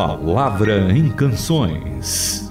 [0.00, 2.50] Palavra em Canções.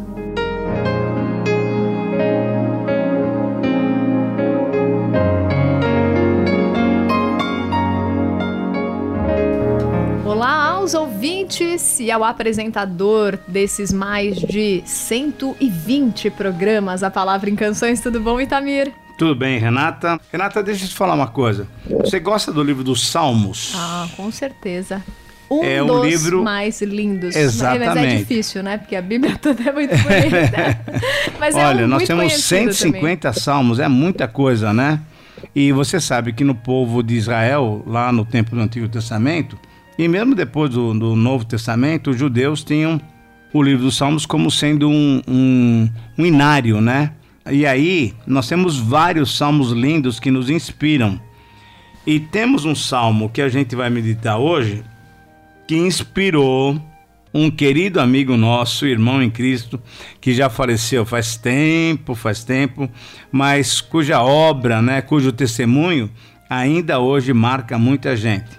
[10.23, 18.00] Olá aos ouvintes e ao apresentador desses mais de 120 programas A Palavra em Canções.
[18.00, 18.93] Tudo bom, Itamir?
[19.18, 20.21] Tudo bem, Renata?
[20.31, 21.68] Renata, deixa eu te falar uma coisa.
[22.02, 23.73] Você gosta do livro dos Salmos?
[23.75, 25.04] Ah, com certeza.
[25.50, 27.36] Um É um dos livro- mais lindos.
[27.36, 27.87] Exatamente.
[27.87, 28.78] Mas é difícil, né?
[28.78, 30.79] Porque a Bíblia toda é muito bonita.
[31.39, 35.00] Mas é Olha, um nós temos conhecido 150 salmos, é muita coisa, né?
[35.55, 39.58] E você sabe que no povo de Israel, lá no tempo do Antigo Testamento,
[39.97, 43.02] e mesmo depois do, do Novo Testamento, os judeus tinham
[43.52, 47.11] o livro dos Salmos como sendo um, um, um inário, né?
[47.50, 51.19] E aí, nós temos vários salmos lindos que nos inspiram.
[52.05, 54.83] E temos um salmo que a gente vai meditar hoje,
[55.69, 56.81] que inspirou
[57.31, 59.80] um querido amigo nosso, irmão em Cristo,
[60.19, 62.89] que já faleceu faz tempo, faz tempo,
[63.31, 66.09] mas cuja obra, né, cujo testemunho
[66.49, 68.49] ainda hoje marca muita gente.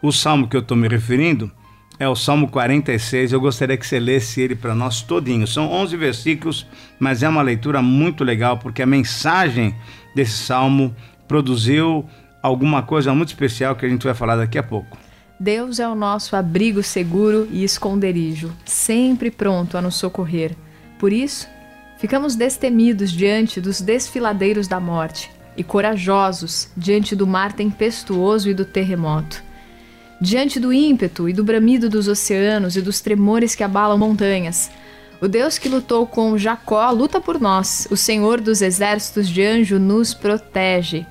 [0.00, 1.50] O salmo que eu estou me referindo
[1.98, 3.32] é o Salmo 46.
[3.32, 5.48] Eu gostaria que você lesse ele para nós todinho.
[5.48, 6.64] São 11 versículos,
[7.00, 9.74] mas é uma leitura muito legal porque a mensagem
[10.14, 10.94] desse salmo
[11.26, 12.08] produziu
[12.40, 15.01] alguma coisa muito especial que a gente vai falar daqui a pouco.
[15.42, 20.54] Deus é o nosso abrigo seguro e esconderijo, sempre pronto a nos socorrer.
[21.00, 21.48] Por isso,
[21.98, 28.64] ficamos destemidos diante dos desfiladeiros da morte e corajosos diante do mar tempestuoso e do
[28.64, 29.42] terremoto.
[30.20, 34.70] Diante do ímpeto e do bramido dos oceanos e dos tremores que abalam montanhas,
[35.20, 37.88] o Deus que lutou com Jacó luta por nós.
[37.90, 41.04] O Senhor dos exércitos de anjo nos protege.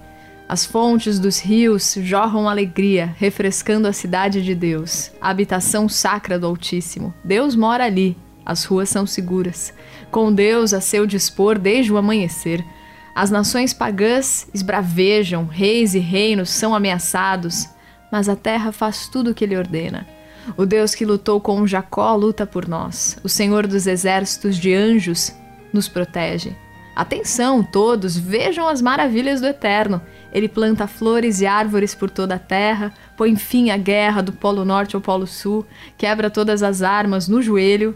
[0.51, 6.45] As fontes dos rios jorram alegria, refrescando a cidade de Deus, a habitação sacra do
[6.45, 7.13] Altíssimo.
[7.23, 9.73] Deus mora ali, as ruas são seguras.
[10.11, 12.61] Com Deus a seu dispor desde o amanhecer.
[13.15, 17.69] As nações pagãs esbravejam, reis e reinos são ameaçados,
[18.11, 20.05] mas a terra faz tudo o que ele ordena.
[20.57, 23.17] O Deus que lutou com Jacó luta por nós.
[23.23, 25.33] O Senhor dos exércitos de anjos
[25.71, 26.53] nos protege.
[26.95, 30.01] Atenção, todos, vejam as maravilhas do Eterno.
[30.33, 34.65] Ele planta flores e árvores por toda a terra, põe fim à guerra do Polo
[34.65, 35.65] Norte ao Polo Sul,
[35.97, 37.95] quebra todas as armas no joelho.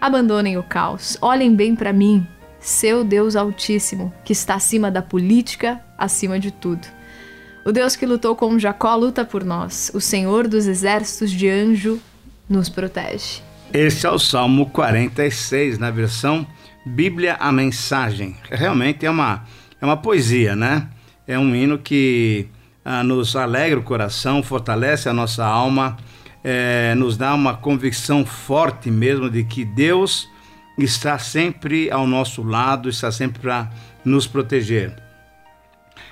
[0.00, 2.26] Abandonem o caos, olhem bem para mim,
[2.58, 6.86] seu Deus Altíssimo, que está acima da política, acima de tudo.
[7.64, 9.90] O Deus que lutou com Jacó luta por nós.
[9.92, 12.00] O Senhor dos exércitos de anjo
[12.48, 13.42] nos protege.
[13.72, 16.46] Esse é o Salmo 46, na versão
[16.84, 18.36] Bíblia a Mensagem.
[18.50, 19.44] Realmente é uma,
[19.80, 20.88] é uma poesia, né?
[21.26, 22.48] É um hino que
[22.84, 25.96] ah, nos alegra o coração, fortalece a nossa alma,
[26.42, 30.26] eh, nos dá uma convicção forte mesmo de que Deus
[30.78, 33.70] está sempre ao nosso lado, está sempre para
[34.04, 34.96] nos proteger.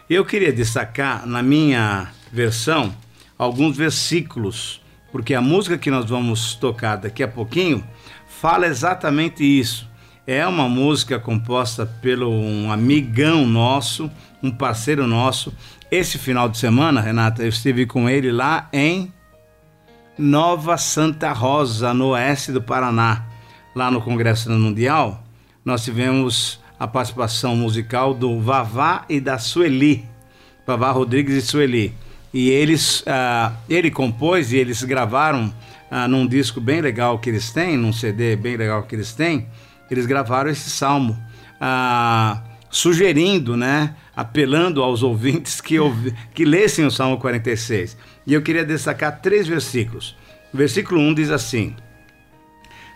[0.08, 2.94] Eu queria destacar na minha versão
[3.38, 7.82] alguns versículos, porque a música que nós vamos tocar daqui a pouquinho
[8.26, 9.87] fala exatamente isso.
[10.30, 14.10] É uma música composta pelo um amigão nosso,
[14.42, 15.54] um parceiro nosso.
[15.90, 19.10] Esse final de semana, Renata, eu estive com ele lá em
[20.18, 23.24] Nova Santa Rosa, no oeste do Paraná,
[23.74, 25.24] lá no Congresso Mundial.
[25.64, 30.04] Nós tivemos a participação musical do Vavá e da Sueli,
[30.66, 31.94] Vavá Rodrigues e Sueli.
[32.34, 35.50] E eles, ah, ele compôs e eles gravaram
[35.90, 39.46] ah, num disco bem legal que eles têm, num CD bem legal que eles têm,
[39.90, 41.18] eles gravaram esse salmo,
[41.60, 47.96] ah, sugerindo, né, apelando aos ouvintes que, ouvi, que lessem o Salmo 46.
[48.26, 50.16] E eu queria destacar três versículos.
[50.52, 51.74] O versículo 1 diz assim: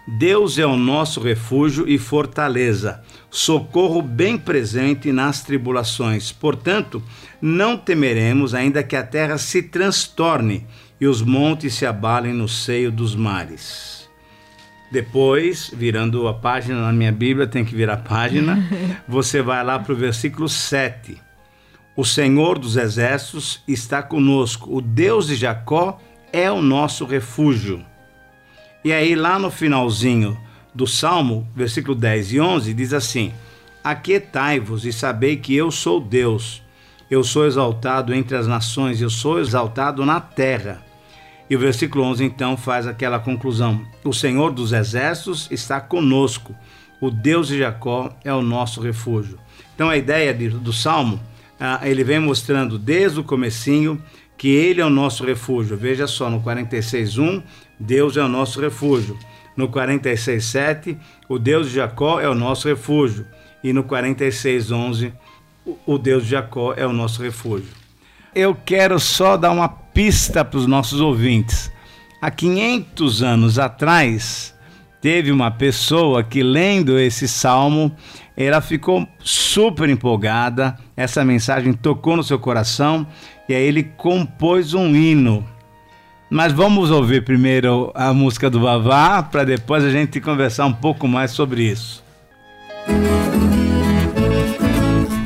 [0.06, 6.32] Deus é o nosso refúgio e fortaleza, socorro bem presente nas tribulações.
[6.32, 7.03] Portanto,
[7.41, 10.66] não temeremos, ainda que a terra se transtorne
[11.00, 14.02] e os montes se abalem no seio dos mares.
[14.92, 18.59] Depois, virando a página na minha Bíblia, tem que virar a página,
[19.09, 21.18] você vai lá para o versículo 7.
[21.97, 25.98] O Senhor dos Exércitos está conosco, o Deus de Jacó
[26.30, 27.83] é o nosso refúgio.
[28.84, 30.39] E aí, lá no finalzinho
[30.74, 33.33] do Salmo, versículo 10 e 11, diz assim:
[33.83, 36.62] Aquietai-vos e sabei que eu sou Deus.
[37.10, 40.83] Eu sou exaltado entre as nações, eu sou exaltado na terra.
[41.48, 46.54] E o versículo 11 então faz aquela conclusão: O Senhor dos exércitos está conosco.
[47.00, 49.39] O Deus de Jacó é o nosso refúgio.
[49.74, 51.21] Então a ideia de, do salmo,
[51.59, 54.03] ah, ele vem mostrando desde o comecinho
[54.39, 55.77] que ele é o nosso refúgio.
[55.77, 57.42] Veja só no 46:1,
[57.78, 59.18] Deus é o nosso refúgio.
[59.56, 60.97] No 46:7,
[61.28, 63.27] o Deus de Jacó é o nosso refúgio.
[63.62, 65.12] E no 46:11,
[65.86, 67.68] o Deus de Jacó é o nosso refúgio.
[68.34, 71.71] Eu quero só dar uma pista para os nossos ouvintes.
[72.21, 74.54] Há 500 anos atrás,
[75.00, 77.91] teve uma pessoa que lendo esse salmo,
[78.36, 83.06] ela ficou super empolgada, essa mensagem tocou no seu coração
[83.48, 85.47] e aí ele compôs um hino.
[86.30, 91.06] Mas vamos ouvir primeiro a música do Vavá para depois a gente conversar um pouco
[91.06, 92.03] mais sobre isso.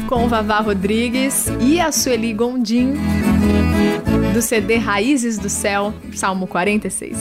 [0.09, 2.95] Com Vavá Rodrigues e a Sueli Gondim,
[4.37, 7.17] do CD Raízes do Céu, Salmo 46.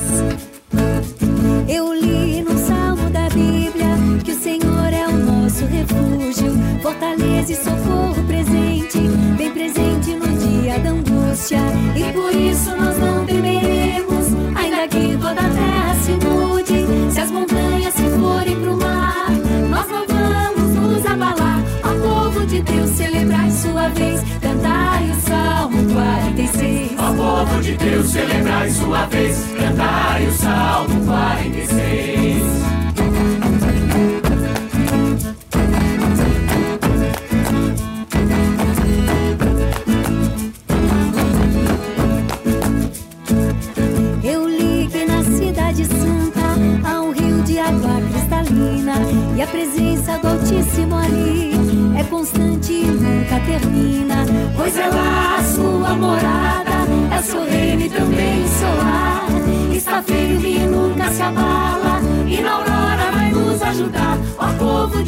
[1.66, 3.88] Eu li no Salmo da Bíblia
[4.22, 6.52] que o Senhor é o nosso refúgio,
[6.82, 9.00] fortaleza e socorro presente,
[9.38, 11.60] bem presente no dia da angústia.
[11.96, 12.75] E por isso
[28.66, 32.44] celebrai sua vez, cantai o Salmo 46.
[44.24, 48.96] Eu li que na cidade santa há um rio de água cristalina
[49.36, 50.95] e a presença do Altíssimo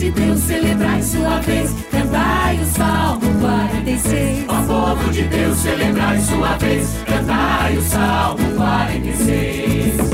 [0.08, 4.46] de Deus, celebrai sua vez, cantai o Salmo 46.
[4.48, 10.07] Ó povo de Deus, celebrai sua vez, cantai o Salmo 46.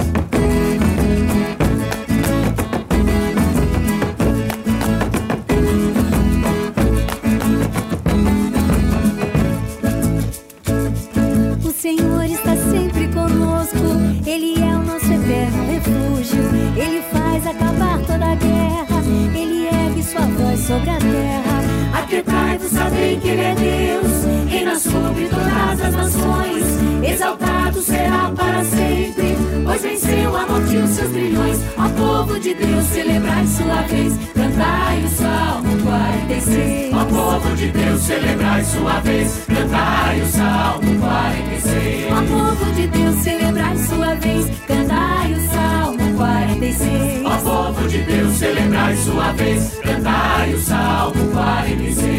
[23.56, 26.64] Deus, reina sobre todas as nações.
[27.04, 29.36] Exaltado será para sempre,
[29.66, 31.60] pois venceu a morte os seus grilhões.
[31.78, 36.94] Ó povo de Deus, celebrai sua vez, cantai o Salmo 46.
[36.94, 42.12] Ó povo de Deus, celebrai sua vez, cantai o Salmo 46.
[42.12, 47.26] Ó povo de Deus, celebrai sua vez, cantai o Salmo 46.
[47.26, 52.12] Ó povo de Deus, celebrai sua vez, cantai o Salmo 46.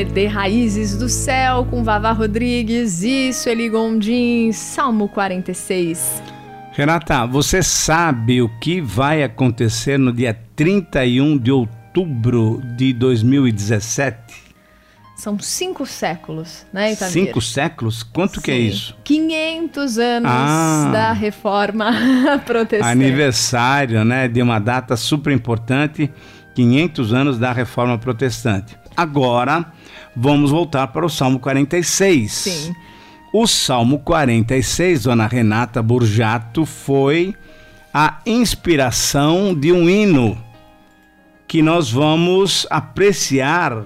[0.00, 6.22] CD Raízes do Céu, com Vavá Rodrigues e Sueli Gondim, Salmo 46.
[6.72, 14.16] Renata, você sabe o que vai acontecer no dia 31 de outubro de 2017?
[15.16, 17.12] São cinco séculos, né, Itamir?
[17.12, 18.02] Cinco séculos?
[18.02, 18.66] Quanto que é Sim.
[18.68, 18.96] isso?
[19.04, 20.90] 500 anos Ah.
[20.90, 21.92] da reforma
[22.46, 22.90] protestante.
[22.90, 26.10] Aniversário, né, de uma data super importante,
[26.54, 28.79] 500 anos da Reforma Protestante.
[28.96, 29.72] Agora,
[30.14, 32.32] vamos voltar para o Salmo 46.
[32.32, 32.74] Sim.
[33.32, 37.34] O Salmo 46, dona Renata Burjato, foi
[37.94, 40.36] a inspiração de um hino
[41.46, 43.84] que nós vamos apreciar.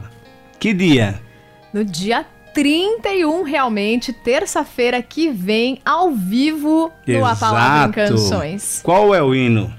[0.59, 1.21] Que dia?
[1.73, 8.81] No dia 31, realmente, terça-feira que vem, ao vivo, no A Palavra em Canções.
[8.83, 9.75] Qual é o hino?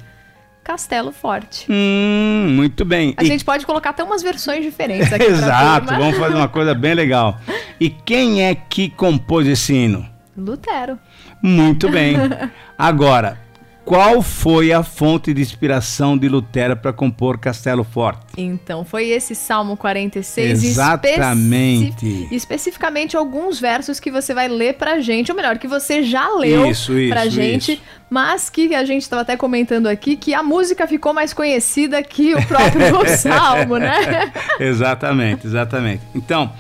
[0.66, 1.68] Castelo Forte.
[1.70, 3.14] Hum, muito bem.
[3.18, 6.74] A E- gente pode colocar até umas versões diferentes aqui Exato, vamos fazer uma coisa
[6.74, 7.40] bem legal.
[7.80, 10.10] E quem é que compôs esse hino?
[10.36, 10.98] Lutero.
[11.42, 12.16] Muito bem.
[12.76, 13.40] Agora,
[13.86, 18.20] qual foi a fonte de inspiração de Lutero para compor Castelo Forte?
[18.36, 20.64] Então, foi esse Salmo 46.
[20.64, 21.90] Exatamente.
[21.90, 26.28] especi- especificamente alguns versos que você vai ler pra gente, ou melhor, que você já
[26.36, 26.64] leu
[27.10, 27.82] pra gente, isso.
[28.10, 32.34] mas que a gente estava até comentando aqui que a música ficou mais conhecida que
[32.34, 34.32] o próprio Salmo, né?
[34.60, 36.02] exatamente, exatamente.
[36.14, 36.52] Então,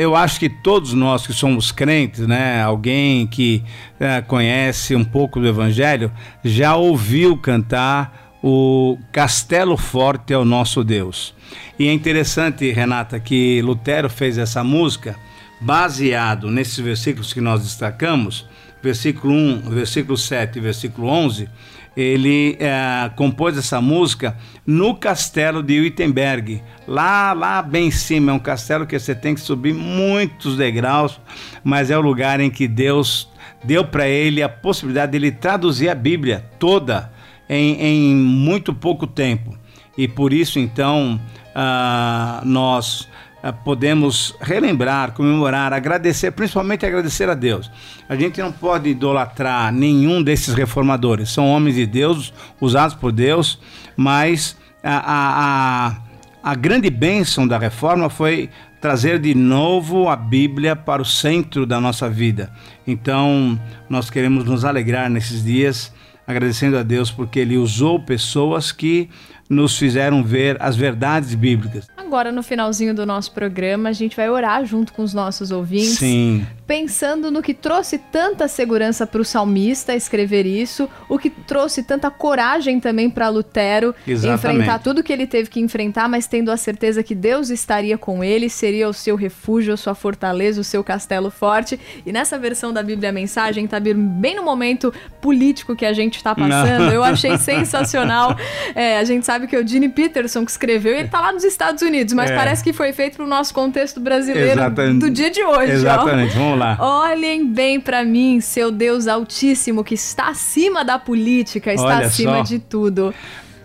[0.00, 3.62] eu acho que todos nós que somos crentes, né, alguém que
[4.00, 6.10] eh, conhece um pouco do Evangelho,
[6.42, 11.34] já ouviu cantar o Castelo Forte é o nosso Deus.
[11.78, 15.16] E é interessante, Renata, que Lutero fez essa música
[15.60, 18.46] baseado nesses versículos que nós destacamos,
[18.84, 21.48] versículo 1, versículo 7 e versículo 11,
[21.96, 24.36] ele é, compôs essa música
[24.66, 28.30] no castelo de Wittenberg, lá, lá bem em cima.
[28.30, 31.18] É um castelo que você tem que subir muitos degraus,
[31.62, 33.28] mas é o lugar em que Deus
[33.64, 37.10] deu para ele a possibilidade de ele traduzir a Bíblia toda
[37.48, 39.56] em, em muito pouco tempo.
[39.96, 41.18] E por isso, então,
[41.54, 43.08] uh, nós
[43.52, 47.70] podemos relembrar, comemorar, agradecer, principalmente agradecer a Deus.
[48.08, 51.30] A gente não pode idolatrar nenhum desses reformadores.
[51.30, 53.58] São homens de Deus, usados por Deus,
[53.96, 55.96] mas a,
[56.42, 58.48] a, a grande bênção da reforma foi
[58.80, 62.52] trazer de novo a Bíblia para o centro da nossa vida.
[62.86, 63.58] Então,
[63.88, 65.90] nós queremos nos alegrar nesses dias,
[66.26, 69.08] agradecendo a Deus porque Ele usou pessoas que
[69.48, 71.86] nos fizeram ver as verdades bíblicas.
[71.96, 75.98] Agora, no finalzinho do nosso programa, a gente vai orar junto com os nossos ouvintes.
[75.98, 76.46] Sim.
[76.66, 82.10] Pensando no que trouxe tanta segurança para o salmista escrever isso, o que trouxe tanta
[82.10, 84.38] coragem também para Lutero Exatamente.
[84.38, 88.22] enfrentar tudo que ele teve que enfrentar, mas tendo a certeza que Deus estaria com
[88.22, 91.78] ele, seria o seu refúgio, a sua fortaleza, o seu castelo forte.
[92.06, 96.34] E nessa versão da Bíblia Mensagem, tá bem no momento político que a gente está
[96.34, 96.86] passando.
[96.86, 96.92] Não.
[96.92, 98.36] Eu achei sensacional.
[98.74, 101.20] É, a gente sabe sabe que é o Gene Peterson que escreveu e ele tá
[101.20, 102.34] lá nos Estados Unidos, mas é.
[102.34, 104.98] parece que foi feito pro nosso contexto brasileiro Exatamente.
[104.98, 105.72] do dia de hoje.
[105.72, 106.40] Exatamente, ó.
[106.40, 106.76] vamos lá.
[106.80, 112.38] Olhem bem para mim, seu Deus Altíssimo, que está acima da política, está Olha acima
[112.38, 112.42] só.
[112.42, 113.14] de tudo.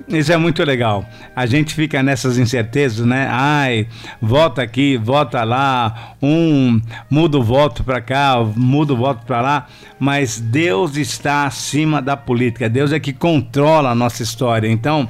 [0.08, 1.06] Isso é muito legal.
[1.36, 3.28] A gente fica nessas incertezas, né?
[3.30, 3.88] Ai,
[4.20, 9.68] vota aqui, vota lá, um muda o voto para cá, muda o voto para lá,
[10.00, 12.68] mas Deus está acima da política.
[12.68, 14.68] Deus é que controla a nossa história.
[14.68, 15.08] Então,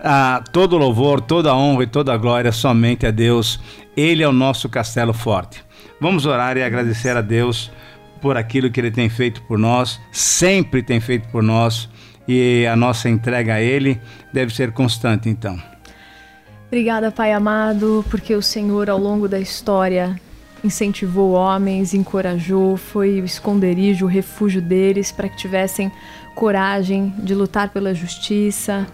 [0.00, 3.60] ah, todo louvor, toda honra e toda glória somente a Deus.
[3.96, 5.62] Ele é o nosso castelo forte.
[6.00, 7.70] Vamos orar e agradecer a Deus
[8.20, 11.88] por aquilo que Ele tem feito por nós, sempre tem feito por nós,
[12.26, 14.00] e a nossa entrega a Ele
[14.32, 15.58] deve ser constante, então.
[16.66, 20.20] Obrigada, Pai amado, porque o Senhor, ao longo da história,
[20.62, 25.90] incentivou homens, encorajou, foi o esconderijo, o refúgio deles para que tivessem
[26.34, 28.86] coragem de lutar pela justiça,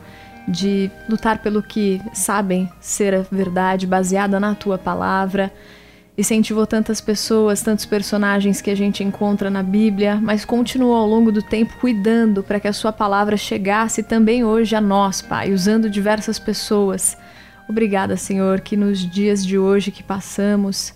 [0.47, 5.53] de lutar pelo que sabem ser a verdade, baseada na tua palavra.
[6.17, 11.33] Incentivou tantas pessoas, tantos personagens que a gente encontra na Bíblia, mas continuou ao longo
[11.33, 15.91] do tempo cuidando para que a sua palavra chegasse também hoje a nós, Pai, usando
[15.91, 17.17] diversas pessoas.
[17.69, 20.95] Obrigada, Senhor, que nos dias de hoje que passamos,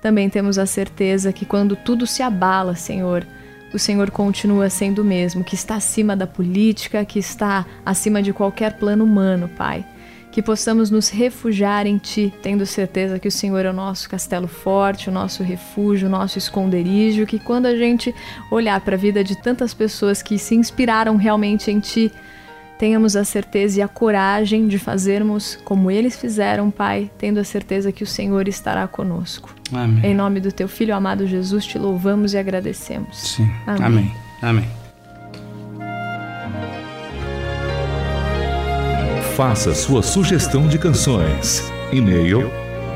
[0.00, 3.26] também temos a certeza que quando tudo se abala, Senhor,
[3.72, 8.32] o Senhor continua sendo o mesmo, que está acima da política, que está acima de
[8.32, 9.84] qualquer plano humano, Pai.
[10.30, 14.46] Que possamos nos refugiar em Ti, tendo certeza que o Senhor é o nosso castelo
[14.46, 17.26] forte, o nosso refúgio, o nosso esconderijo.
[17.26, 18.14] Que quando a gente
[18.50, 22.12] olhar para a vida de tantas pessoas que se inspiraram realmente em Ti,
[22.78, 27.92] tenhamos a certeza e a coragem de fazermos como eles fizeram, Pai, tendo a certeza
[27.92, 29.54] que o Senhor estará conosco.
[29.72, 30.04] Amém.
[30.04, 33.18] Em nome do teu filho amado Jesus, te louvamos e agradecemos.
[33.18, 33.50] Sim.
[33.66, 34.12] Amém.
[34.42, 34.42] Amém.
[34.42, 34.68] Amém.
[39.36, 41.70] Faça sua sugestão de canções.
[41.92, 42.50] E-mail